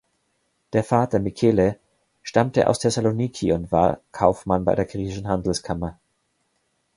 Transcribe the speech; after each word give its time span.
Der 0.73 0.83
Vater 0.83 1.19
Michele 1.19 1.77
stammte 2.23 2.67
aus 2.67 2.79
Thessaloniki 2.79 3.51
und 3.51 3.71
war 3.71 4.01
Kaufmann 4.11 4.65
bei 4.65 4.73
der 4.73 4.85
griechischen 4.85 5.27
Handelskammer. 5.27 5.99